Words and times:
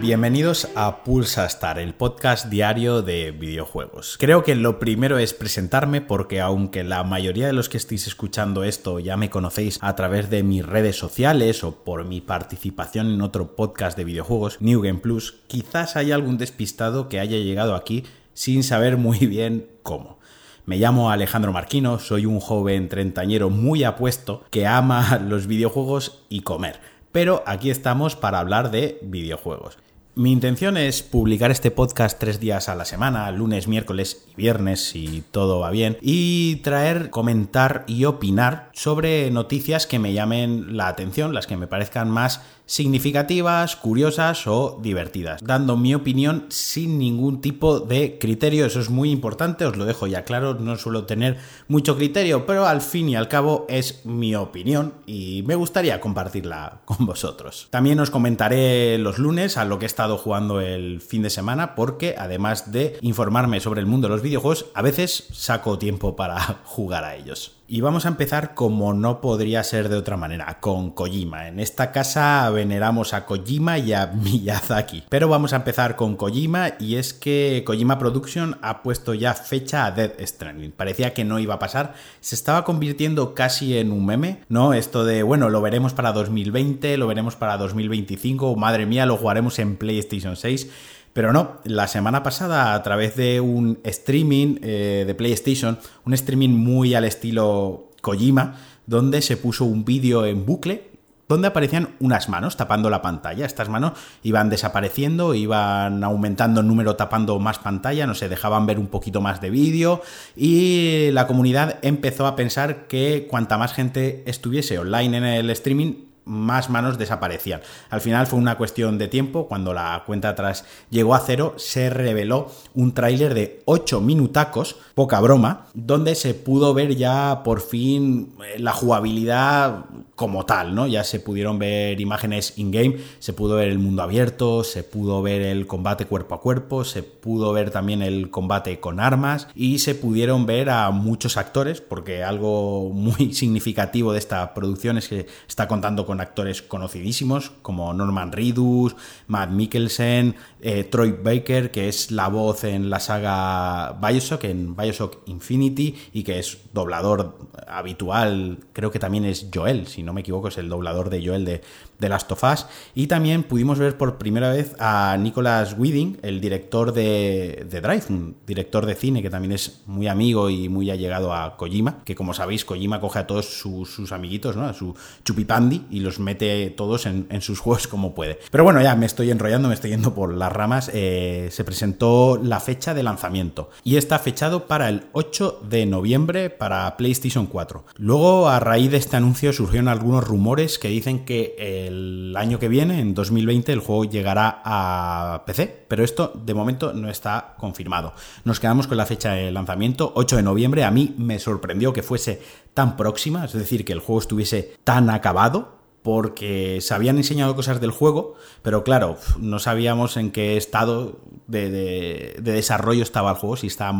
Bienvenidos 0.00 0.66
a 0.76 1.04
Pulsa 1.04 1.44
Star, 1.44 1.78
el 1.78 1.92
podcast 1.92 2.46
diario 2.46 3.02
de 3.02 3.32
videojuegos. 3.32 4.16
Creo 4.18 4.42
que 4.42 4.54
lo 4.54 4.78
primero 4.78 5.18
es 5.18 5.34
presentarme 5.34 6.00
porque 6.00 6.40
aunque 6.40 6.84
la 6.84 7.04
mayoría 7.04 7.46
de 7.46 7.52
los 7.52 7.68
que 7.68 7.76
estéis 7.76 8.06
escuchando 8.06 8.64
esto 8.64 8.98
ya 8.98 9.18
me 9.18 9.28
conocéis 9.28 9.78
a 9.82 9.94
través 9.96 10.30
de 10.30 10.42
mis 10.42 10.64
redes 10.64 10.96
sociales 10.96 11.62
o 11.64 11.84
por 11.84 12.06
mi 12.06 12.22
participación 12.22 13.12
en 13.12 13.20
otro 13.20 13.54
podcast 13.54 13.94
de 13.98 14.04
videojuegos, 14.04 14.56
New 14.62 14.80
Game 14.80 15.00
Plus, 15.00 15.42
quizás 15.48 15.96
haya 15.96 16.14
algún 16.14 16.38
despistado 16.38 17.10
que 17.10 17.20
haya 17.20 17.36
llegado 17.36 17.74
aquí 17.74 18.04
sin 18.32 18.64
saber 18.64 18.96
muy 18.96 19.18
bien 19.26 19.68
cómo. 19.82 20.18
Me 20.64 20.78
llamo 20.78 21.10
Alejandro 21.10 21.52
Marquino, 21.52 21.98
soy 21.98 22.24
un 22.24 22.40
joven 22.40 22.88
treintañero 22.88 23.50
muy 23.50 23.84
apuesto 23.84 24.44
que 24.50 24.66
ama 24.66 25.18
los 25.28 25.46
videojuegos 25.46 26.22
y 26.30 26.40
comer. 26.40 26.80
Pero 27.12 27.42
aquí 27.44 27.70
estamos 27.70 28.16
para 28.16 28.38
hablar 28.38 28.70
de 28.70 28.98
videojuegos. 29.02 29.76
Mi 30.16 30.32
intención 30.32 30.76
es 30.76 31.04
publicar 31.04 31.52
este 31.52 31.70
podcast 31.70 32.18
tres 32.18 32.40
días 32.40 32.68
a 32.68 32.74
la 32.74 32.84
semana, 32.84 33.30
lunes, 33.30 33.68
miércoles 33.68 34.24
y 34.32 34.34
viernes, 34.34 34.84
si 34.84 35.22
todo 35.30 35.60
va 35.60 35.70
bien, 35.70 35.98
y 36.00 36.56
traer, 36.56 37.10
comentar 37.10 37.84
y 37.86 38.04
opinar 38.06 38.70
sobre 38.72 39.30
noticias 39.30 39.86
que 39.86 40.00
me 40.00 40.12
llamen 40.12 40.76
la 40.76 40.88
atención, 40.88 41.32
las 41.32 41.46
que 41.46 41.56
me 41.56 41.68
parezcan 41.68 42.10
más 42.10 42.40
significativas, 42.70 43.74
curiosas 43.74 44.46
o 44.46 44.78
divertidas, 44.80 45.42
dando 45.42 45.76
mi 45.76 45.92
opinión 45.92 46.46
sin 46.50 47.00
ningún 47.00 47.40
tipo 47.40 47.80
de 47.80 48.16
criterio. 48.20 48.64
Eso 48.64 48.78
es 48.78 48.90
muy 48.90 49.10
importante, 49.10 49.64
os 49.64 49.76
lo 49.76 49.86
dejo 49.86 50.06
ya 50.06 50.22
claro, 50.22 50.54
no 50.54 50.76
suelo 50.76 51.04
tener 51.04 51.38
mucho 51.66 51.96
criterio, 51.96 52.46
pero 52.46 52.66
al 52.66 52.80
fin 52.80 53.08
y 53.08 53.16
al 53.16 53.26
cabo 53.26 53.66
es 53.68 54.06
mi 54.06 54.36
opinión 54.36 54.94
y 55.04 55.42
me 55.48 55.56
gustaría 55.56 56.00
compartirla 56.00 56.82
con 56.84 57.06
vosotros. 57.06 57.66
También 57.70 57.98
os 57.98 58.10
comentaré 58.10 58.98
los 58.98 59.18
lunes 59.18 59.56
a 59.56 59.64
lo 59.64 59.80
que 59.80 59.86
he 59.86 59.88
jugando 60.08 60.60
el 60.60 61.00
fin 61.00 61.22
de 61.22 61.30
semana, 61.30 61.74
porque 61.74 62.14
además 62.18 62.72
de 62.72 62.98
informarme 63.02 63.60
sobre 63.60 63.80
el 63.80 63.86
mundo 63.86 64.08
de 64.08 64.14
los 64.14 64.22
videojuegos, 64.22 64.66
a 64.74 64.82
veces 64.82 65.28
saco 65.32 65.78
tiempo 65.78 66.16
para 66.16 66.40
jugar 66.64 67.04
a 67.04 67.16
ellos. 67.16 67.59
Y 67.72 67.82
vamos 67.82 68.04
a 68.04 68.08
empezar 68.08 68.54
como 68.54 68.94
no 68.94 69.20
podría 69.20 69.62
ser 69.62 69.88
de 69.90 69.96
otra 69.96 70.16
manera, 70.16 70.58
con 70.58 70.90
Kojima. 70.90 71.46
En 71.46 71.60
esta 71.60 71.92
casa 71.92 72.50
veneramos 72.50 73.14
a 73.14 73.26
Kojima 73.26 73.78
y 73.78 73.92
a 73.92 74.06
Miyazaki. 74.12 75.04
Pero 75.08 75.28
vamos 75.28 75.52
a 75.52 75.56
empezar 75.58 75.94
con 75.94 76.16
Kojima 76.16 76.72
y 76.80 76.96
es 76.96 77.14
que 77.14 77.62
Kojima 77.64 77.96
Production 77.96 78.58
ha 78.60 78.82
puesto 78.82 79.14
ya 79.14 79.34
fecha 79.34 79.86
a 79.86 79.92
Dead 79.92 80.10
Stranding. 80.18 80.72
Parecía 80.72 81.14
que 81.14 81.22
no 81.22 81.38
iba 81.38 81.54
a 81.54 81.58
pasar, 81.60 81.94
se 82.18 82.34
estaba 82.34 82.64
convirtiendo 82.64 83.34
casi 83.34 83.78
en 83.78 83.92
un 83.92 84.04
meme, 84.04 84.40
¿no? 84.48 84.74
Esto 84.74 85.04
de, 85.04 85.22
bueno, 85.22 85.48
lo 85.48 85.62
veremos 85.62 85.94
para 85.94 86.12
2020, 86.12 86.96
lo 86.96 87.06
veremos 87.06 87.36
para 87.36 87.56
2025, 87.56 88.56
madre 88.56 88.84
mía, 88.84 89.06
lo 89.06 89.16
jugaremos 89.16 89.60
en 89.60 89.76
PlayStation 89.76 90.34
6. 90.34 90.68
Pero 91.12 91.32
no, 91.32 91.58
la 91.64 91.88
semana 91.88 92.22
pasada 92.22 92.74
a 92.74 92.82
través 92.82 93.16
de 93.16 93.40
un 93.40 93.80
streaming 93.84 94.58
eh, 94.62 95.04
de 95.06 95.14
PlayStation, 95.14 95.78
un 96.04 96.14
streaming 96.14 96.50
muy 96.50 96.94
al 96.94 97.04
estilo 97.04 97.90
Kojima, 98.00 98.56
donde 98.86 99.20
se 99.22 99.36
puso 99.36 99.64
un 99.64 99.84
vídeo 99.84 100.24
en 100.24 100.46
bucle 100.46 100.90
donde 101.30 101.46
aparecían 101.46 101.90
unas 102.00 102.28
manos 102.28 102.56
tapando 102.56 102.90
la 102.90 103.02
pantalla. 103.02 103.46
Estas 103.46 103.68
manos 103.68 103.92
iban 104.24 104.50
desapareciendo, 104.50 105.32
iban 105.32 106.02
aumentando 106.02 106.60
el 106.60 106.66
número 106.66 106.96
tapando 106.96 107.38
más 107.38 107.60
pantalla, 107.60 108.04
no 108.04 108.16
sé, 108.16 108.28
dejaban 108.28 108.66
ver 108.66 108.80
un 108.80 108.88
poquito 108.88 109.20
más 109.20 109.40
de 109.40 109.48
vídeo 109.48 110.02
y 110.34 111.10
la 111.12 111.28
comunidad 111.28 111.78
empezó 111.82 112.26
a 112.26 112.34
pensar 112.34 112.88
que 112.88 113.28
cuanta 113.30 113.58
más 113.58 113.72
gente 113.72 114.24
estuviese 114.26 114.80
online 114.80 115.18
en 115.18 115.24
el 115.24 115.50
streaming, 115.50 116.09
más 116.30 116.70
manos 116.70 116.96
desaparecían. 116.96 117.60
Al 117.90 118.00
final 118.00 118.26
fue 118.26 118.38
una 118.38 118.56
cuestión 118.56 118.98
de 118.98 119.08
tiempo, 119.08 119.48
cuando 119.48 119.74
la 119.74 120.04
cuenta 120.06 120.30
atrás 120.30 120.64
llegó 120.88 121.14
a 121.14 121.20
cero, 121.20 121.54
se 121.56 121.90
reveló 121.90 122.50
un 122.74 122.94
tráiler 122.94 123.34
de 123.34 123.62
8 123.64 124.00
minutacos, 124.00 124.76
poca 124.94 125.20
broma, 125.20 125.66
donde 125.74 126.14
se 126.14 126.34
pudo 126.34 126.72
ver 126.72 126.94
ya 126.96 127.42
por 127.42 127.60
fin 127.60 128.32
eh, 128.44 128.58
la 128.60 128.72
jugabilidad 128.72 129.86
como 130.20 130.44
tal, 130.44 130.74
¿no? 130.74 130.86
Ya 130.86 131.02
se 131.02 131.18
pudieron 131.18 131.58
ver 131.58 131.98
imágenes 131.98 132.52
in-game, 132.58 132.98
se 133.20 133.32
pudo 133.32 133.56
ver 133.56 133.68
el 133.68 133.78
mundo 133.78 134.02
abierto, 134.02 134.64
se 134.64 134.84
pudo 134.84 135.22
ver 135.22 135.40
el 135.40 135.66
combate 135.66 136.04
cuerpo 136.04 136.34
a 136.34 136.42
cuerpo, 136.42 136.84
se 136.84 137.02
pudo 137.02 137.54
ver 137.54 137.70
también 137.70 138.02
el 138.02 138.28
combate 138.28 138.80
con 138.80 139.00
armas 139.00 139.48
y 139.54 139.78
se 139.78 139.94
pudieron 139.94 140.44
ver 140.44 140.68
a 140.68 140.90
muchos 140.90 141.38
actores, 141.38 141.80
porque 141.80 142.22
algo 142.22 142.90
muy 142.94 143.32
significativo 143.32 144.12
de 144.12 144.18
esta 144.18 144.52
producción 144.52 144.98
es 144.98 145.08
que 145.08 145.26
está 145.48 145.66
contando 145.66 146.04
con 146.04 146.20
actores 146.20 146.60
conocidísimos 146.60 147.52
como 147.62 147.94
Norman 147.94 148.30
Reedus, 148.30 148.96
Matt 149.26 149.48
Mikkelsen, 149.52 150.36
eh, 150.60 150.84
Troy 150.84 151.12
Baker, 151.12 151.70
que 151.70 151.88
es 151.88 152.10
la 152.10 152.28
voz 152.28 152.64
en 152.64 152.90
la 152.90 153.00
saga 153.00 153.98
Bioshock, 154.06 154.44
en 154.44 154.76
Bioshock 154.76 155.26
Infinity, 155.28 155.96
y 156.12 156.24
que 156.24 156.38
es 156.38 156.58
doblador 156.74 157.38
habitual, 157.66 158.58
creo 158.74 158.90
que 158.90 158.98
también 158.98 159.24
es 159.24 159.46
Joel, 159.54 159.86
si 159.86 160.02
no 160.02 160.09
me 160.12 160.20
equivoco, 160.20 160.48
es 160.48 160.58
el 160.58 160.68
doblador 160.68 161.10
de 161.10 161.24
Joel 161.24 161.44
de, 161.44 161.60
de 162.00 162.08
Last 162.08 162.32
of 162.32 162.42
Us. 162.42 162.66
Y 162.94 163.06
también 163.06 163.42
pudimos 163.42 163.78
ver 163.78 163.96
por 163.96 164.18
primera 164.18 164.50
vez 164.50 164.74
a 164.78 165.16
Nicholas 165.18 165.76
Winding, 165.78 166.18
el 166.22 166.40
director 166.40 166.92
de, 166.92 167.66
Drive, 167.70 168.04
un 168.08 168.36
director 168.46 168.86
de 168.86 168.94
cine 168.94 169.22
que 169.22 169.30
también 169.30 169.52
es 169.52 169.82
muy 169.86 170.08
amigo 170.08 170.50
y 170.50 170.68
muy 170.68 170.90
allegado 170.90 171.34
a 171.34 171.56
Kojima, 171.56 172.02
que 172.04 172.14
como 172.14 172.34
sabéis, 172.34 172.64
Kojima 172.64 173.00
coge 173.00 173.20
a 173.20 173.26
todos 173.26 173.46
sus, 173.46 174.12
amiguitos, 174.12 174.56
¿no? 174.56 174.64
A 174.64 174.72
su 174.72 174.94
chupipandi 175.24 175.86
y 175.90 176.00
los 176.00 176.18
mete 176.18 176.70
todos 176.70 177.06
en, 177.06 177.26
sus 177.40 177.60
juegos 177.60 177.86
como 177.86 178.14
puede. 178.14 178.38
Pero 178.50 178.64
bueno, 178.64 178.82
ya 178.82 178.96
me 178.96 179.06
estoy 179.06 179.30
enrollando, 179.30 179.68
me 179.68 179.74
estoy 179.74 179.90
yendo 179.90 180.14
por 180.14 180.34
las 180.34 180.52
ramas. 180.52 180.90
Eh, 180.92 181.48
se 181.50 181.64
presentó 181.64 182.40
la 182.42 182.60
fecha 182.60 182.94
de 182.94 183.02
lanzamiento 183.02 183.70
y 183.84 183.96
está 183.96 184.18
fechado 184.18 184.66
para 184.66 184.88
el 184.88 185.04
8 185.12 185.62
de 185.68 185.86
noviembre 185.86 186.50
para 186.50 186.96
PlayStation 186.96 187.46
4. 187.46 187.84
Luego, 187.96 188.48
a 188.48 188.60
raíz 188.60 188.90
de 188.90 188.96
este 188.96 189.16
anuncio, 189.16 189.52
surgieron 189.52 189.88
algunos 189.88 190.24
rumores 190.24 190.78
que 190.78 190.88
dicen 190.88 191.24
que 191.24 191.54
el 191.90 192.34
año 192.36 192.58
que 192.58 192.68
viene, 192.68 193.00
en 193.00 193.14
2020, 193.14 193.72
el 193.72 193.80
juego 193.80 194.04
llegará 194.04 194.62
a 194.64 195.42
PC, 195.46 195.86
pero 195.88 196.04
esto 196.04 196.32
de 196.34 196.54
momento 196.54 196.92
no 196.92 197.10
está 197.10 197.54
confirmado. 197.58 198.14
Nos 198.44 198.60
quedamos 198.60 198.86
con 198.86 198.96
la 198.96 199.06
fecha 199.06 199.32
de 199.32 199.50
lanzamiento, 199.50 200.12
8 200.14 200.36
de 200.36 200.42
noviembre. 200.42 200.84
A 200.84 200.90
mí 200.90 201.14
me 201.18 201.38
sorprendió 201.38 201.92
que 201.92 202.02
fuese 202.02 202.40
tan 202.74 202.96
próxima, 202.96 203.44
es 203.44 203.52
decir, 203.52 203.84
que 203.84 203.92
el 203.92 204.00
juego 204.00 204.20
estuviese 204.20 204.76
tan 204.84 205.10
acabado 205.10 205.80
porque 206.02 206.80
se 206.80 206.94
habían 206.94 207.18
enseñado 207.18 207.54
cosas 207.54 207.80
del 207.80 207.90
juego, 207.90 208.34
pero 208.62 208.84
claro, 208.84 209.18
no 209.38 209.58
sabíamos 209.58 210.16
en 210.16 210.30
qué 210.30 210.56
estado 210.56 211.20
de, 211.46 212.36
desarrollo 212.40 213.02
estaba 213.02 213.32
el 213.32 213.36
juego, 213.36 213.56
si 213.56 213.66
está 213.66 213.92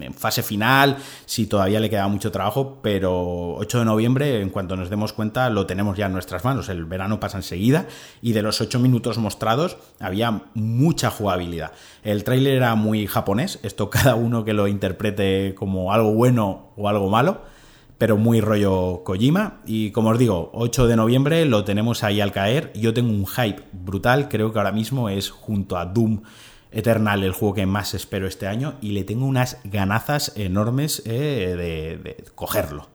en 0.00 0.14
fase 0.14 0.42
final, 0.42 0.96
si 1.24 1.46
todavía 1.46 1.80
le 1.80 1.90
queda 1.90 2.08
mucho 2.08 2.30
trabajo, 2.30 2.78
pero 2.82 3.54
8 3.56 3.80
de 3.80 3.84
noviembre, 3.84 4.40
en 4.40 4.50
cuanto 4.50 4.76
nos 4.76 4.90
demos 4.90 5.12
cuenta, 5.12 5.50
lo 5.50 5.66
tenemos 5.66 5.96
ya 5.96 6.06
en 6.06 6.12
nuestras 6.12 6.44
manos. 6.44 6.68
El 6.68 6.84
verano 6.84 7.20
pasa 7.20 7.38
enseguida 7.38 7.86
y 8.22 8.32
de 8.32 8.42
los 8.42 8.60
8 8.60 8.78
minutos 8.78 9.18
mostrados 9.18 9.76
había 10.00 10.42
mucha 10.54 11.10
jugabilidad. 11.10 11.72
El 12.02 12.24
tráiler 12.24 12.54
era 12.54 12.74
muy 12.74 13.06
japonés, 13.06 13.60
esto 13.62 13.90
cada 13.96 14.14
uno 14.14 14.44
que 14.44 14.52
lo 14.52 14.68
interprete 14.68 15.54
como 15.54 15.92
algo 15.92 16.12
bueno 16.12 16.72
o 16.76 16.88
algo 16.88 17.08
malo 17.08 17.56
pero 17.98 18.16
muy 18.16 18.40
rollo 18.40 19.02
Kojima. 19.04 19.60
Y 19.66 19.90
como 19.90 20.10
os 20.10 20.18
digo, 20.18 20.50
8 20.52 20.86
de 20.86 20.96
noviembre 20.96 21.44
lo 21.46 21.64
tenemos 21.64 22.04
ahí 22.04 22.20
al 22.20 22.32
caer. 22.32 22.72
Yo 22.74 22.92
tengo 22.92 23.10
un 23.10 23.26
hype 23.26 23.62
brutal, 23.72 24.28
creo 24.28 24.52
que 24.52 24.58
ahora 24.58 24.72
mismo 24.72 25.08
es 25.08 25.30
junto 25.30 25.76
a 25.76 25.86
Doom 25.86 26.22
Eternal 26.72 27.22
el 27.22 27.32
juego 27.32 27.54
que 27.54 27.66
más 27.66 27.94
espero 27.94 28.26
este 28.26 28.46
año 28.46 28.74
y 28.80 28.92
le 28.92 29.04
tengo 29.04 29.26
unas 29.26 29.58
ganazas 29.64 30.32
enormes 30.36 31.02
eh, 31.06 32.00
de, 32.02 32.24
cogerlo. 32.34 32.88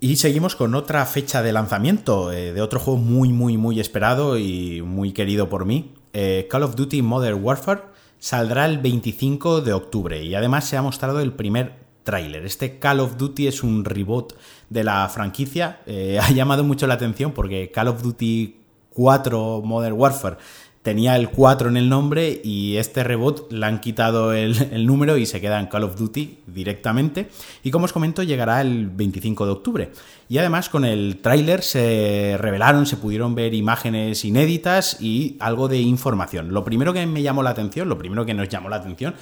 Y 0.00 0.16
seguimos 0.16 0.56
con 0.56 0.74
otra 0.74 1.06
fecha 1.06 1.42
de 1.42 1.52
lanzamiento 1.52 2.32
eh, 2.32 2.52
de 2.52 2.60
otro 2.60 2.80
juego 2.80 2.98
muy, 2.98 3.30
muy, 3.30 3.56
muy 3.56 3.80
esperado 3.80 4.38
y 4.38 4.82
muy 4.82 5.12
querido 5.12 5.48
por 5.48 5.64
mí. 5.64 5.94
Eh, 6.12 6.46
Call 6.50 6.62
of 6.62 6.76
Duty 6.76 7.02
Modern 7.02 7.42
Warfare 7.42 7.82
saldrá 8.18 8.66
el 8.66 8.78
25 8.78 9.60
de 9.60 9.72
octubre 9.72 10.22
y 10.22 10.34
además 10.34 10.66
se 10.66 10.76
ha 10.76 10.82
mostrado 10.82 11.20
el 11.20 11.32
primer 11.32 11.84
tráiler. 12.02 12.44
Este 12.44 12.78
Call 12.78 13.00
of 13.00 13.16
Duty 13.16 13.46
es 13.46 13.62
un 13.62 13.84
reboot 13.84 14.34
de 14.68 14.84
la 14.84 15.08
franquicia. 15.08 15.80
Ha 16.20 16.30
llamado 16.32 16.64
mucho 16.64 16.86
la 16.86 16.94
atención 16.94 17.32
porque 17.32 17.70
Call 17.70 17.88
of 17.88 18.02
Duty 18.02 18.64
4 18.94 19.62
Modern 19.64 19.94
Warfare 19.94 20.36
tenía 20.84 21.16
el 21.16 21.30
4 21.30 21.70
en 21.70 21.78
el 21.78 21.88
nombre 21.88 22.42
y 22.44 22.76
este 22.76 23.02
reboot 23.02 23.50
le 23.50 23.64
han 23.64 23.80
quitado 23.80 24.34
el, 24.34 24.84
número 24.86 25.16
y 25.16 25.24
se 25.24 25.40
queda 25.40 25.58
en 25.58 25.66
Call 25.66 25.82
of 25.82 25.96
Duty 25.96 26.40
directamente. 26.46 27.30
Y 27.62 27.70
como 27.70 27.86
os 27.86 27.92
comento, 27.94 28.22
llegará 28.22 28.60
el 28.60 28.90
25 28.90 29.46
de 29.46 29.52
octubre. 29.52 29.92
y 30.28 30.36
además 30.36 30.68
con 30.68 30.84
el 30.84 31.20
tráiler 31.22 31.62
se 31.62 32.36
revelaron, 32.38 32.84
se 32.84 32.98
pudieron 32.98 33.34
ver 33.34 33.54
imágenes 33.54 34.26
inéditas 34.26 35.00
y 35.00 35.36
algo 35.40 35.68
de 35.68 35.78
información. 35.78 36.52
Lo 36.52 36.64
primero 36.64 36.92
que 36.92 37.06
me 37.06 37.22
llamó 37.22 37.42
la 37.42 37.50
atención, 37.50 37.88
lo 37.88 37.96
primero 37.96 38.26
que 38.26 38.34
nos 38.34 38.50
llamó 38.50 38.68
la 38.68 38.76
atención 38.76 39.14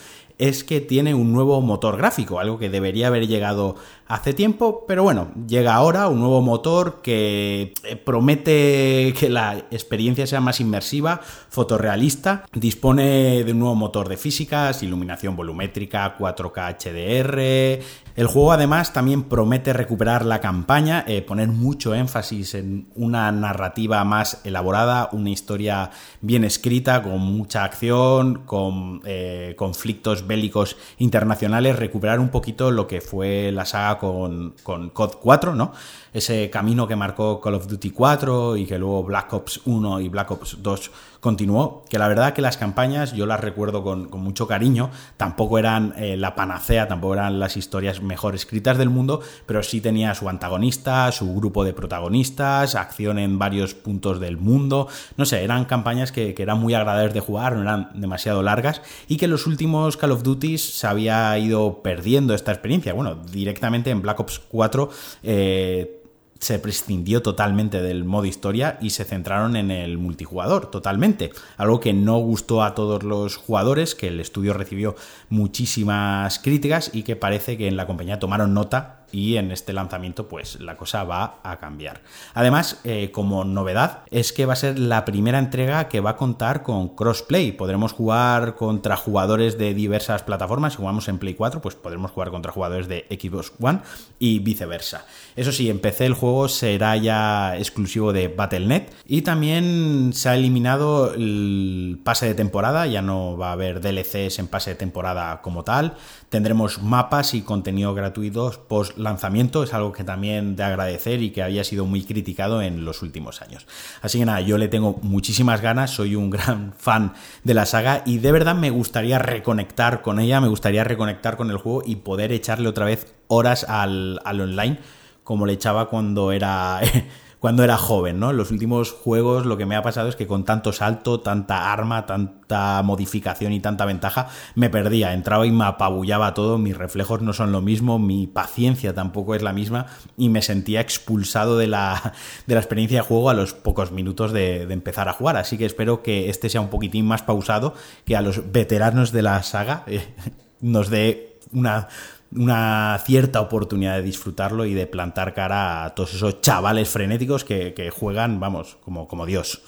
es 0.42 0.64
que 0.64 0.80
tiene 0.80 1.14
un 1.14 1.32
nuevo 1.32 1.60
motor 1.60 1.96
gráfico, 1.96 2.40
algo 2.40 2.58
que 2.58 2.68
debería 2.68 3.06
haber 3.06 3.28
llegado 3.28 3.76
hace 4.08 4.34
tiempo, 4.34 4.84
pero 4.88 5.04
bueno, 5.04 5.28
llega 5.46 5.72
ahora 5.74 6.08
un 6.08 6.18
nuevo 6.18 6.42
motor 6.42 7.00
que 7.00 7.72
eh, 7.84 7.96
promete 7.96 9.14
que 9.18 9.30
la 9.30 9.56
experiencia 9.70 10.26
sea 10.26 10.40
más 10.40 10.60
inmersiva, 10.60 11.20
fotorrealista, 11.48 12.44
dispone 12.52 13.44
de 13.44 13.52
un 13.52 13.60
nuevo 13.60 13.76
motor 13.76 14.08
de 14.08 14.16
físicas, 14.16 14.82
iluminación 14.82 15.36
volumétrica, 15.36 16.18
4K 16.18 16.76
HDR. 16.76 17.82
El 18.14 18.26
juego 18.26 18.52
además 18.52 18.92
también 18.92 19.22
promete 19.22 19.72
recuperar 19.72 20.26
la 20.26 20.40
campaña, 20.40 21.04
eh, 21.06 21.22
poner 21.22 21.48
mucho 21.48 21.94
énfasis 21.94 22.54
en 22.54 22.88
una 22.94 23.32
narrativa 23.32 24.04
más 24.04 24.42
elaborada, 24.44 25.08
una 25.12 25.30
historia 25.30 25.90
bien 26.20 26.44
escrita, 26.44 27.02
con 27.02 27.20
mucha 27.20 27.64
acción, 27.64 28.42
con 28.44 29.00
eh, 29.06 29.54
conflictos 29.56 30.26
bélicos 30.32 30.78
internacionales, 30.96 31.78
recuperar 31.78 32.18
un 32.20 32.30
poquito 32.30 32.70
lo 32.70 32.86
que 32.86 33.02
fue 33.02 33.52
la 33.52 33.66
saga 33.66 33.98
con, 33.98 34.54
con 34.62 34.88
COD 34.88 35.16
4, 35.20 35.54
¿no? 35.54 35.72
Ese 36.14 36.48
camino 36.48 36.88
que 36.88 36.96
marcó 36.96 37.40
Call 37.40 37.54
of 37.54 37.66
Duty 37.66 37.90
4 37.90 38.56
y 38.56 38.64
que 38.66 38.78
luego 38.78 39.02
Black 39.04 39.32
Ops 39.32 39.60
1 39.64 40.00
y 40.00 40.08
Black 40.08 40.30
Ops 40.30 40.58
2 40.62 40.90
continuó, 41.22 41.84
que 41.88 42.00
la 42.00 42.08
verdad 42.08 42.32
que 42.32 42.42
las 42.42 42.56
campañas 42.56 43.12
yo 43.12 43.26
las 43.26 43.38
recuerdo 43.38 43.84
con, 43.84 44.10
mucho 44.10 44.48
cariño, 44.48 44.90
tampoco 45.16 45.56
eran 45.56 45.94
eh, 45.96 46.16
la 46.16 46.34
panacea, 46.34 46.88
tampoco 46.88 47.14
eran 47.14 47.38
las 47.38 47.56
historias 47.56 48.02
mejor 48.02 48.34
escritas 48.34 48.76
del 48.76 48.90
mundo, 48.90 49.20
pero 49.46 49.62
sí 49.62 49.80
tenía 49.80 50.16
su 50.16 50.28
antagonista, 50.28 51.12
su 51.12 51.32
grupo 51.32 51.62
de 51.62 51.74
protagonistas, 51.74 52.74
acción 52.74 53.20
en 53.20 53.38
varios 53.38 53.74
puntos 53.74 54.18
del 54.18 54.36
mundo, 54.36 54.88
no 55.16 55.24
sé, 55.24 55.44
eran 55.44 55.64
campañas 55.64 56.10
que, 56.10 56.34
eran 56.36 56.58
muy 56.58 56.74
agradables 56.74 57.14
de 57.14 57.20
jugar, 57.20 57.54
no 57.54 57.62
eran 57.62 57.90
demasiado 57.94 58.42
largas 58.42 58.82
y 59.06 59.16
que 59.16 59.28
los 59.28 59.46
últimos 59.46 59.96
Call 59.96 60.11
of 60.12 60.22
Duty 60.22 60.58
se 60.58 60.86
había 60.86 61.36
ido 61.38 61.82
perdiendo 61.82 62.34
esta 62.34 62.52
experiencia. 62.52 62.92
Bueno, 62.92 63.16
directamente 63.16 63.90
en 63.90 64.02
Black 64.02 64.20
Ops 64.20 64.38
4 64.38 64.90
eh, 65.22 66.02
se 66.42 66.58
prescindió 66.58 67.22
totalmente 67.22 67.80
del 67.80 68.04
modo 68.04 68.24
historia 68.24 68.76
y 68.80 68.90
se 68.90 69.04
centraron 69.04 69.54
en 69.54 69.70
el 69.70 69.96
multijugador 69.96 70.70
totalmente. 70.72 71.30
Algo 71.56 71.78
que 71.78 71.92
no 71.92 72.18
gustó 72.18 72.64
a 72.64 72.74
todos 72.74 73.04
los 73.04 73.36
jugadores, 73.36 73.94
que 73.94 74.08
el 74.08 74.18
estudio 74.18 74.52
recibió 74.52 74.96
muchísimas 75.28 76.40
críticas 76.40 76.90
y 76.92 77.04
que 77.04 77.14
parece 77.14 77.56
que 77.56 77.68
en 77.68 77.76
la 77.76 77.86
compañía 77.86 78.18
tomaron 78.18 78.54
nota 78.54 79.01
y 79.12 79.36
en 79.36 79.52
este 79.52 79.72
lanzamiento 79.72 80.26
pues 80.26 80.60
la 80.60 80.76
cosa 80.76 81.04
va 81.04 81.38
a 81.44 81.58
cambiar. 81.58 82.02
Además, 82.34 82.80
eh, 82.84 83.10
como 83.12 83.44
novedad, 83.44 84.00
es 84.10 84.32
que 84.32 84.46
va 84.46 84.54
a 84.54 84.56
ser 84.56 84.78
la 84.78 85.04
primera 85.04 85.38
entrega 85.38 85.88
que 85.88 86.00
va 86.00 86.10
a 86.10 86.16
contar 86.16 86.62
con 86.62 86.96
crossplay. 86.96 87.52
Podremos 87.52 87.92
jugar 87.92 88.56
contra 88.56 88.96
jugadores 88.96 89.58
de 89.58 89.74
diversas 89.74 90.22
plataformas. 90.22 90.72
Si 90.72 90.78
jugamos 90.78 91.08
en 91.08 91.18
Play 91.18 91.34
4, 91.34 91.60
pues 91.60 91.74
podremos 91.74 92.10
jugar 92.10 92.30
contra 92.30 92.52
jugadores 92.52 92.88
de 92.88 93.06
Xbox 93.10 93.52
One 93.60 93.80
y 94.18 94.38
viceversa. 94.38 95.04
Eso 95.36 95.52
sí, 95.52 95.68
en 95.70 95.78
PC 95.78 96.06
el 96.06 96.14
juego 96.14 96.48
será 96.48 96.96
ya 96.96 97.56
exclusivo 97.56 98.12
de 98.12 98.28
Battle.net 98.28 98.88
y 99.06 99.22
también 99.22 100.12
se 100.14 100.28
ha 100.28 100.34
eliminado 100.34 101.14
el 101.14 102.00
pase 102.02 102.26
de 102.26 102.34
temporada, 102.34 102.86
ya 102.86 103.02
no 103.02 103.36
va 103.36 103.50
a 103.50 103.52
haber 103.52 103.80
DLCs 103.80 104.38
en 104.38 104.48
pase 104.48 104.70
de 104.70 104.76
temporada 104.76 105.40
como 105.42 105.64
tal. 105.64 105.94
Tendremos 106.28 106.82
mapas 106.82 107.34
y 107.34 107.42
contenido 107.42 107.94
gratuitos 107.94 108.58
post 108.58 108.96
lanzamiento, 109.02 109.62
es 109.62 109.74
algo 109.74 109.92
que 109.92 110.04
también 110.04 110.56
de 110.56 110.62
agradecer 110.62 111.22
y 111.22 111.30
que 111.30 111.42
había 111.42 111.64
sido 111.64 111.84
muy 111.84 112.04
criticado 112.04 112.62
en 112.62 112.84
los 112.84 113.02
últimos 113.02 113.42
años. 113.42 113.66
Así 114.00 114.18
que 114.18 114.24
nada, 114.24 114.40
yo 114.40 114.58
le 114.58 114.68
tengo 114.68 114.98
muchísimas 115.02 115.60
ganas, 115.60 115.90
soy 115.90 116.16
un 116.16 116.30
gran 116.30 116.72
fan 116.78 117.14
de 117.44 117.54
la 117.54 117.66
saga 117.66 118.02
y 118.06 118.18
de 118.18 118.32
verdad 118.32 118.54
me 118.54 118.70
gustaría 118.70 119.18
reconectar 119.18 120.02
con 120.02 120.20
ella, 120.20 120.40
me 120.40 120.48
gustaría 120.48 120.84
reconectar 120.84 121.36
con 121.36 121.50
el 121.50 121.56
juego 121.56 121.82
y 121.84 121.96
poder 121.96 122.32
echarle 122.32 122.68
otra 122.68 122.84
vez 122.84 123.14
horas 123.28 123.64
al, 123.68 124.20
al 124.24 124.40
online 124.40 124.78
como 125.24 125.46
le 125.46 125.52
echaba 125.52 125.88
cuando 125.88 126.32
era 126.32 126.80
cuando 127.42 127.64
era 127.64 127.76
joven, 127.76 128.20
¿no? 128.20 128.30
En 128.30 128.36
los 128.36 128.52
últimos 128.52 128.92
juegos 128.92 129.46
lo 129.46 129.56
que 129.56 129.66
me 129.66 129.74
ha 129.74 129.82
pasado 129.82 130.08
es 130.08 130.14
que 130.14 130.28
con 130.28 130.44
tanto 130.44 130.72
salto, 130.72 131.18
tanta 131.18 131.72
arma, 131.72 132.06
tanta 132.06 132.80
modificación 132.84 133.52
y 133.52 133.58
tanta 133.58 133.84
ventaja, 133.84 134.28
me 134.54 134.70
perdía, 134.70 135.12
entraba 135.12 135.44
y 135.44 135.50
me 135.50 135.64
apabullaba 135.64 136.34
todo, 136.34 136.56
mis 136.56 136.76
reflejos 136.76 137.20
no 137.20 137.32
son 137.32 137.50
lo 137.50 137.60
mismo, 137.60 137.98
mi 137.98 138.28
paciencia 138.28 138.94
tampoco 138.94 139.34
es 139.34 139.42
la 139.42 139.52
misma 139.52 139.86
y 140.16 140.28
me 140.28 140.40
sentía 140.40 140.80
expulsado 140.80 141.58
de 141.58 141.66
la, 141.66 142.12
de 142.46 142.54
la 142.54 142.60
experiencia 142.60 142.98
de 142.98 143.08
juego 143.08 143.28
a 143.28 143.34
los 143.34 143.54
pocos 143.54 143.90
minutos 143.90 144.30
de, 144.32 144.62
empezar 144.62 145.08
a 145.08 145.12
jugar, 145.12 145.36
así 145.36 145.58
que 145.58 145.66
espero 145.66 146.00
que 146.00 146.30
este 146.30 146.48
sea 146.48 146.60
un 146.60 146.68
poquitín 146.70 147.06
más 147.06 147.22
pausado, 147.22 147.74
que 148.04 148.14
a 148.14 148.22
los 148.22 148.52
veteranos 148.52 149.10
de 149.10 149.22
la 149.22 149.42
saga 149.42 149.82
eh, 149.88 150.14
nos 150.60 150.90
dé 150.90 151.40
una 151.52 151.88
una 152.34 152.98
cierta 153.04 153.40
oportunidad 153.40 153.96
de 153.96 154.02
disfrutarlo 154.02 154.64
y 154.64 154.74
de 154.74 154.86
plantar 154.86 155.34
cara 155.34 155.84
a 155.84 155.94
todos 155.94 156.14
esos 156.14 156.40
chavales 156.40 156.88
frenéticos 156.88 157.44
que, 157.44 157.92
juegan, 157.94 158.40
vamos, 158.40 158.76
como, 158.84 159.08
como 159.08 159.26
Dios. 159.26 159.62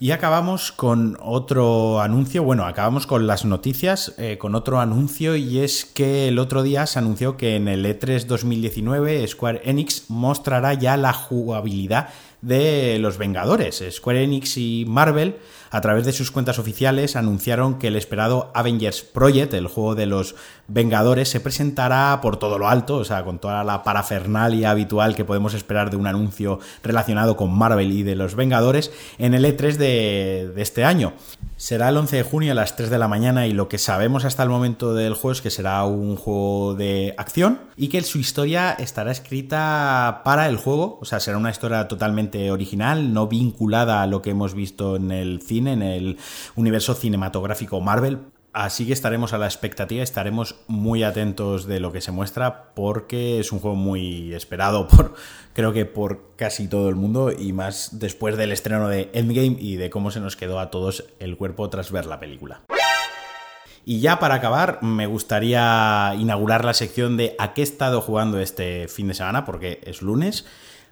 Y 0.00 0.12
acabamos 0.12 0.70
con 0.70 1.18
otro 1.20 2.00
anuncio, 2.00 2.44
bueno, 2.44 2.66
acabamos 2.66 3.08
con 3.08 3.26
las 3.26 3.44
noticias, 3.44 4.14
eh, 4.16 4.38
con 4.38 4.54
otro 4.54 4.78
anuncio 4.78 5.34
y 5.34 5.58
es 5.58 5.84
que 5.84 6.28
el 6.28 6.38
otro 6.38 6.62
día 6.62 6.86
se 6.86 7.00
anunció 7.00 7.36
que 7.36 7.56
en 7.56 7.66
el 7.66 7.84
E3 7.84 8.26
2019 8.26 9.26
Square 9.26 9.62
Enix 9.64 10.08
mostrará 10.08 10.74
ya 10.74 10.96
la 10.96 11.12
jugabilidad 11.12 12.10
de 12.40 12.98
los 12.98 13.18
Vengadores. 13.18 13.82
Square 13.90 14.22
Enix 14.22 14.56
y 14.56 14.84
Marvel 14.86 15.36
a 15.70 15.80
través 15.80 16.06
de 16.06 16.12
sus 16.12 16.30
cuentas 16.30 16.58
oficiales 16.58 17.16
anunciaron 17.16 17.78
que 17.78 17.88
el 17.88 17.96
esperado 17.96 18.50
Avengers 18.54 19.02
Project, 19.02 19.52
el 19.54 19.66
juego 19.66 19.94
de 19.94 20.06
los 20.06 20.34
Vengadores, 20.66 21.28
se 21.28 21.40
presentará 21.40 22.20
por 22.22 22.38
todo 22.38 22.58
lo 22.58 22.68
alto, 22.68 22.96
o 22.96 23.04
sea, 23.04 23.24
con 23.24 23.38
toda 23.38 23.64
la 23.64 23.82
parafernalia 23.82 24.70
habitual 24.70 25.14
que 25.14 25.24
podemos 25.24 25.54
esperar 25.54 25.90
de 25.90 25.96
un 25.96 26.06
anuncio 26.06 26.60
relacionado 26.82 27.36
con 27.36 27.52
Marvel 27.52 27.92
y 27.92 28.02
de 28.02 28.16
los 28.16 28.34
Vengadores 28.34 28.92
en 29.18 29.34
el 29.34 29.44
E3 29.44 29.76
de, 29.76 30.52
de 30.54 30.62
este 30.62 30.84
año. 30.84 31.12
Será 31.58 31.88
el 31.88 31.96
11 31.96 32.18
de 32.18 32.22
junio 32.22 32.52
a 32.52 32.54
las 32.54 32.76
3 32.76 32.88
de 32.88 32.98
la 32.98 33.08
mañana 33.08 33.48
y 33.48 33.52
lo 33.52 33.68
que 33.68 33.78
sabemos 33.78 34.24
hasta 34.24 34.44
el 34.44 34.48
momento 34.48 34.94
del 34.94 35.14
juego 35.14 35.32
es 35.32 35.42
que 35.42 35.50
será 35.50 35.82
un 35.82 36.14
juego 36.14 36.76
de 36.76 37.16
acción 37.18 37.58
y 37.76 37.88
que 37.88 38.00
su 38.02 38.20
historia 38.20 38.70
estará 38.70 39.10
escrita 39.10 40.22
para 40.24 40.48
el 40.48 40.56
juego, 40.56 41.00
o 41.02 41.04
sea, 41.04 41.18
será 41.18 41.36
una 41.36 41.50
historia 41.50 41.88
totalmente 41.88 42.52
original, 42.52 43.12
no 43.12 43.26
vinculada 43.26 44.02
a 44.02 44.06
lo 44.06 44.22
que 44.22 44.30
hemos 44.30 44.54
visto 44.54 44.94
en 44.94 45.10
el 45.10 45.42
cine 45.42 45.72
en 45.72 45.82
el 45.82 46.18
universo 46.54 46.94
cinematográfico 46.94 47.80
Marvel. 47.80 48.20
Así 48.52 48.86
que 48.86 48.92
estaremos 48.92 49.32
a 49.32 49.38
la 49.38 49.46
expectativa, 49.46 50.02
estaremos 50.02 50.56
muy 50.66 51.02
atentos 51.02 51.66
de 51.66 51.80
lo 51.80 51.92
que 51.92 52.00
se 52.00 52.12
muestra 52.12 52.72
porque 52.74 53.38
es 53.40 53.52
un 53.52 53.60
juego 53.60 53.76
muy 53.76 54.34
esperado 54.34 54.88
por 54.88 55.14
creo 55.52 55.72
que 55.72 55.84
por 55.84 56.34
casi 56.36 56.68
todo 56.68 56.88
el 56.88 56.94
mundo 56.94 57.30
y 57.30 57.52
más 57.52 57.98
después 57.98 58.36
del 58.36 58.52
estreno 58.52 58.88
de 58.88 59.10
Endgame 59.12 59.56
y 59.58 59.76
de 59.76 59.90
cómo 59.90 60.10
se 60.10 60.20
nos 60.20 60.36
quedó 60.36 60.60
a 60.60 60.70
todos 60.70 61.04
el 61.18 61.36
cuerpo 61.36 61.68
tras 61.68 61.90
ver 61.92 62.06
la 62.06 62.20
película. 62.20 62.62
Y 63.90 64.00
ya 64.00 64.18
para 64.18 64.34
acabar, 64.34 64.82
me 64.82 65.06
gustaría 65.06 66.12
inaugurar 66.18 66.62
la 66.62 66.74
sección 66.74 67.16
de 67.16 67.34
a 67.38 67.54
qué 67.54 67.62
he 67.62 67.64
estado 67.64 68.02
jugando 68.02 68.38
este 68.38 68.86
fin 68.86 69.08
de 69.08 69.14
semana, 69.14 69.46
porque 69.46 69.80
es 69.82 70.02
lunes. 70.02 70.44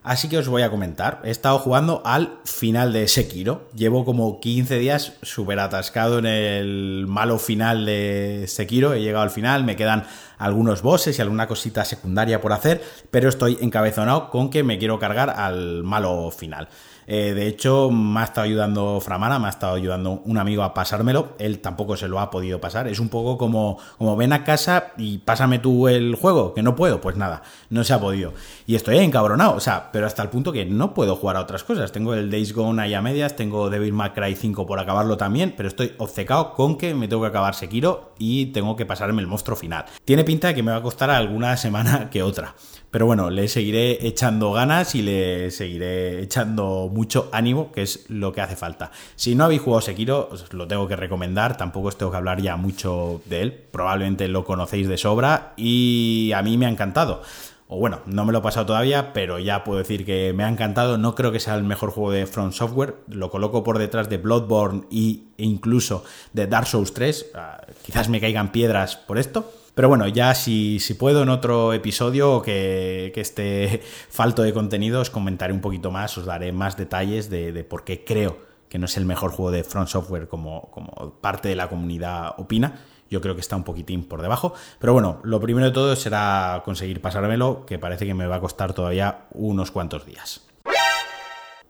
Así 0.03 0.31
que 0.31 0.39
os 0.39 0.49
voy 0.49 0.63
a 0.63 0.71
comentar. 0.71 1.21
He 1.23 1.31
estado 1.31 1.59
jugando 1.59 2.01
al 2.07 2.39
final 2.47 2.95
de 2.95 3.07
Sekiro. 3.07 3.69
Llevo 3.75 4.07
como 4.07 4.41
15 4.41 4.79
días 4.79 5.13
súper 5.21 5.59
atascado 5.59 6.21
en 6.21 6.25
el 6.25 7.05
malo 7.07 7.39
final 7.39 7.85
de 7.85 8.47
Sekiro. 8.49 8.95
He 8.95 9.03
llegado 9.03 9.25
al 9.25 9.31
final, 9.31 9.63
me 9.63 9.77
quedan 9.77 10.05
algunos 10.39 10.81
bosses 10.81 11.19
y 11.19 11.21
alguna 11.21 11.47
cosita 11.47 11.85
secundaria 11.85 12.41
por 12.41 12.55
hacer, 12.55 12.83
pero 13.11 13.29
estoy 13.29 13.59
encabezonado 13.61 14.31
con 14.31 14.49
que 14.49 14.63
me 14.63 14.79
quiero 14.79 14.99
cargar 14.99 15.29
al 15.29 15.85
malo 15.85 16.31
final. 16.31 16.69
Eh, 17.07 17.35
de 17.35 17.47
hecho, 17.47 17.91
me 17.91 18.21
ha 18.21 18.25
estado 18.25 18.45
ayudando 18.45 19.01
Framana, 19.01 19.39
me 19.39 19.47
ha 19.47 19.51
estado 19.51 19.75
ayudando 19.75 20.23
un 20.25 20.39
amigo 20.39 20.63
a 20.63 20.75
pasármelo. 20.75 21.35
Él 21.39 21.61
tampoco 21.61 21.97
se 21.97 22.09
lo 22.09 22.21
ha 22.21 22.31
podido 22.31 22.61
pasar. 22.61 22.89
Es 22.89 23.01
un 23.01 23.09
poco 23.09 23.39
como, 23.39 23.79
como 23.99 24.17
ven 24.17 24.33
a 24.33 24.45
casa 24.45 24.93
y 24.97 25.19
pásame 25.19 25.59
tú 25.59 25.89
el 25.89 26.15
juego, 26.15 26.55
que 26.55 26.63
no 26.63 26.75
puedo. 26.75 27.01
Pues 27.01 27.17
nada, 27.17 27.43
no 27.71 27.85
se 27.85 27.93
ha 27.93 28.01
podido. 28.01 28.33
Y 28.67 28.75
estoy 28.75 28.99
encabronado, 28.99 29.55
o 29.55 29.61
sea, 29.61 29.91
pero 29.93 30.07
hasta 30.07 30.23
el 30.23 30.29
punto 30.29 30.53
que 30.53 30.65
no 30.65 30.95
puedo 30.95 31.17
jugar 31.17 31.37
a 31.37 31.41
otras 31.41 31.65
cosas. 31.65 31.93
Tengo 31.93 32.15
el 32.15 32.31
Days 32.31 32.53
Gone 32.53 32.83
ahí 32.83 32.95
a 32.95 33.03
medias, 33.03 33.37
tengo 33.37 33.71
Devil 33.71 33.93
May 33.93 34.11
Cry 34.11 34.35
5 34.35 34.67
por 34.67 34.81
acabarlo 34.81 35.17
también, 35.17 35.55
pero 35.57 35.69
estoy 35.69 35.95
obcecado 35.99 36.55
con 36.55 36.77
que 36.77 36.95
me 36.95 37.09
tengo 37.09 37.23
que 37.23 37.29
acabar 37.29 37.55
Sekiro 37.55 38.15
y 38.19 38.47
tengo 38.47 38.77
que 38.77 38.87
pasarme 38.87 39.21
el 39.23 39.29
monstruo 39.29 39.57
final. 39.57 39.85
Tiene 40.05 40.25
pinta 40.25 40.49
de 40.49 40.55
que 40.55 40.63
me 40.63 40.73
va 40.73 40.79
a 40.79 40.83
costar 40.83 41.11
alguna 41.11 41.57
semana 41.57 42.11
que 42.11 42.23
otra. 42.23 42.55
Pero 42.97 43.05
bueno, 43.05 43.29
le 43.29 43.47
seguiré 43.47 44.07
echando 44.07 44.53
ganas 44.53 44.95
y 44.95 45.03
le 45.03 45.51
seguiré 45.51 46.23
echando 46.23 46.91
mucho 46.91 47.29
ánimo, 47.31 47.71
que 47.71 47.83
es 47.83 48.09
lo 48.09 48.33
que 48.33 48.41
hace 48.41 48.57
falta. 48.57 48.91
Si 49.17 49.35
no 49.35 49.45
habéis 49.45 49.61
jugado 49.61 49.83
Sekiro, 49.83 50.31
os 50.33 50.51
lo 50.55 50.67
tengo 50.67 50.89
que 50.89 50.97
recomendar, 50.97 51.59
tampoco 51.59 51.89
os 51.89 51.99
tengo 51.99 52.11
que 52.11 52.17
hablar 52.17 52.41
ya 52.41 52.57
mucho 52.57 53.21
de 53.27 53.43
él, 53.43 53.53
probablemente 53.53 54.29
lo 54.29 54.47
conocéis 54.47 54.89
de 54.89 54.97
sobra 54.97 55.53
y 55.59 56.33
a 56.35 56.41
mí 56.41 56.57
me 56.57 56.65
ha 56.65 56.71
encantado. 56.71 57.21
o 57.69 57.79
bueno, 57.79 58.01
no 58.07 58.25
me 58.25 58.33
lo 58.33 58.39
he 58.39 58.43
pasado 58.43 58.65
todavía, 58.65 59.13
pero 59.13 59.39
ya 59.39 59.63
puedo 59.63 59.79
decir 59.79 60.07
que 60.07 60.33
me 60.33 60.45
ha 60.45 60.49
encantado. 60.49 60.97
No 60.97 61.15
creo 61.15 61.33
que 61.33 61.41
sea 61.41 61.55
el 61.57 61.65
mejor 61.65 61.91
juego 61.91 62.13
de 62.13 62.27
Front 62.27 62.55
Software. 62.55 62.95
Lo 63.09 63.31
coloco 63.31 63.63
por 63.63 63.79
detrás 63.79 64.09
de 64.09 64.17
Bloodborne 64.17 64.85
e 64.91 65.21
incluso 65.37 66.03
de 66.33 66.47
Dark 66.47 66.67
Souls 66.67 66.95
3. 66.95 67.27
Ah, 67.35 67.61
quizás 67.85 68.09
me 68.09 68.23
caigan 68.23 68.53
piedras 68.53 68.97
por 68.97 69.19
esto. 69.19 69.53
Pero 69.77 69.89
bueno, 69.89 70.09
ya 70.09 70.35
si, 70.35 70.81
si 70.81 70.95
puedo 70.95 71.23
en 71.23 71.29
otro 71.29 71.75
episodio 71.75 72.41
que, 72.41 73.13
que, 73.15 73.21
esté 73.21 73.83
falto 74.09 74.41
de 74.41 74.55
contenido, 74.55 75.03
os 75.03 75.11
comentaré 75.11 75.53
un 75.53 75.61
poquito 75.61 75.91
más, 75.91 76.17
os 76.17 76.25
daré 76.25 76.51
más 76.51 76.79
detalles 76.79 77.29
de, 77.29 77.53
de 77.53 77.63
por 77.63 77.85
qué 77.85 78.03
creo 78.03 78.39
que 78.71 78.79
no 78.79 78.87
es 78.87 78.97
el 78.97 79.05
mejor 79.05 79.33
juego 79.33 79.51
de 79.51 79.65
Front 79.65 79.89
Software 79.89 80.29
como, 80.29 80.71
como 80.71 81.19
parte 81.21 81.51
de 81.51 81.57
la 81.57 81.69
comunidad 81.69 82.35
opina 82.39 82.81
yo 83.11 83.21
creo 83.21 83.35
que 83.35 83.43
está 83.43 83.55
un 83.55 83.65
poquitín 83.65 84.05
por 84.05 84.23
debajo. 84.23 84.55
Pero 84.81 84.93
bueno, 84.93 85.21
lo 85.23 85.41
primero 85.41 85.67
de 85.67 85.73
todo 85.73 85.95
será 85.95 86.63
conseguir 86.65 87.01
pasármelo, 87.01 87.67
que 87.67 87.79
parece 87.79 88.07
que 88.07 88.15
me 88.15 88.27
va 88.27 88.37
a 88.37 88.41
costar 88.41 88.73
todavía 88.73 89.27
unos 89.33 89.71
cuantos 89.71 90.07
días. 90.07 90.47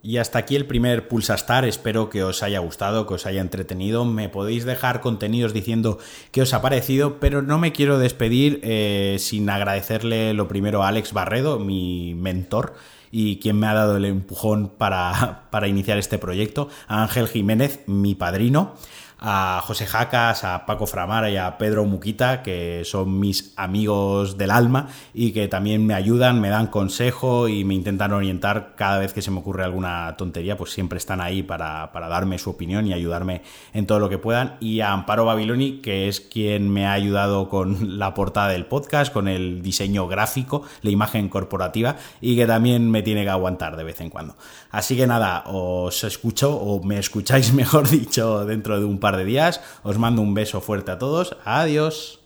Y 0.07 0.19
hasta 0.19 0.39
aquí 0.39 0.55
el 0.55 0.65
primer 0.65 1.09
Pulsastar, 1.09 1.65
espero 1.65 2.09
que 2.09 2.23
os 2.23 2.41
haya 2.41 2.59
gustado, 2.59 3.05
que 3.05 3.15
os 3.15 3.25
haya 3.25 3.41
entretenido. 3.41 4.05
Me 4.05 4.29
podéis 4.29 4.63
dejar 4.63 5.01
contenidos 5.01 5.51
diciendo 5.51 5.99
qué 6.31 6.43
os 6.43 6.53
ha 6.53 6.61
parecido, 6.61 7.19
pero 7.19 7.41
no 7.41 7.59
me 7.59 7.73
quiero 7.73 7.99
despedir 7.99 8.61
eh, 8.63 9.17
sin 9.19 9.49
agradecerle 9.49 10.33
lo 10.33 10.47
primero 10.47 10.81
a 10.81 10.87
Alex 10.87 11.11
Barredo, 11.11 11.59
mi 11.59 12.13
mentor, 12.15 12.75
y 13.11 13.39
quien 13.39 13.59
me 13.59 13.67
ha 13.67 13.73
dado 13.73 13.97
el 13.97 14.05
empujón 14.05 14.69
para, 14.69 15.43
para 15.51 15.67
iniciar 15.67 15.97
este 15.97 16.17
proyecto, 16.17 16.69
a 16.87 17.01
Ángel 17.01 17.27
Jiménez, 17.27 17.81
mi 17.85 18.15
padrino 18.15 18.75
a 19.19 19.61
José 19.63 19.85
Jacas, 19.85 20.43
a 20.43 20.65
Paco 20.65 20.85
Framara 20.85 21.29
y 21.29 21.37
a 21.37 21.57
Pedro 21.57 21.85
Muquita, 21.85 22.43
que 22.43 22.83
son 22.85 23.19
mis 23.19 23.53
amigos 23.55 24.37
del 24.37 24.51
alma 24.51 24.87
y 25.13 25.31
que 25.31 25.47
también 25.47 25.85
me 25.85 25.93
ayudan, 25.93 26.39
me 26.39 26.49
dan 26.49 26.67
consejo 26.67 27.47
y 27.47 27.63
me 27.63 27.73
intentan 27.73 28.13
orientar 28.13 28.73
cada 28.75 28.99
vez 28.99 29.13
que 29.13 29.21
se 29.21 29.31
me 29.31 29.39
ocurre 29.39 29.63
alguna 29.63 30.15
tontería, 30.17 30.57
pues 30.57 30.71
siempre 30.71 30.97
están 30.97 31.21
ahí 31.21 31.43
para, 31.43 31.91
para 31.91 32.07
darme 32.07 32.37
su 32.37 32.51
opinión 32.51 32.87
y 32.87 32.93
ayudarme 32.93 33.41
en 33.73 33.87
todo 33.87 33.99
lo 33.99 34.09
que 34.09 34.17
puedan. 34.17 34.57
Y 34.59 34.81
a 34.81 34.91
Amparo 34.91 35.25
Babiloni, 35.25 35.79
que 35.81 36.07
es 36.07 36.21
quien 36.21 36.69
me 36.69 36.85
ha 36.85 36.93
ayudado 36.93 37.49
con 37.49 37.77
la 37.99 38.13
portada 38.13 38.49
del 38.49 38.65
podcast, 38.65 39.11
con 39.11 39.27
el 39.27 39.61
diseño 39.61 40.07
gráfico, 40.07 40.63
la 40.81 40.91
imagen 40.91 41.29
corporativa 41.29 41.95
y 42.21 42.35
que 42.35 42.45
también 42.45 42.89
me 42.91 43.01
tiene 43.01 43.23
que 43.23 43.29
aguantar 43.29 43.77
de 43.77 43.83
vez 43.83 43.99
en 44.01 44.09
cuando. 44.09 44.35
Así 44.71 44.95
que 44.95 45.07
nada, 45.07 45.43
os 45.47 46.03
escucho 46.03 46.55
o 46.55 46.83
me 46.83 46.99
escucháis 46.99 47.53
mejor 47.53 47.89
dicho 47.89 48.45
dentro 48.45 48.79
de 48.79 48.85
un 48.85 48.99
par 49.07 49.15
de 49.15 49.23
días. 49.23 49.61
Os 49.83 49.97
mando 49.97 50.21
un 50.21 50.33
beso 50.33 50.59
fuerte 50.59 50.91
a 50.91 50.99
todos. 50.99 51.37
Adiós. 51.45 52.16